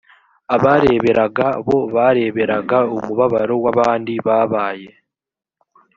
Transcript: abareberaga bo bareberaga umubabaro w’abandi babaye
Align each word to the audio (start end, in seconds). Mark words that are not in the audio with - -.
abareberaga 0.55 1.47
bo 1.65 1.79
bareberaga 1.95 2.77
umubabaro 2.95 3.55
w’abandi 3.63 4.13
babaye 4.25 4.89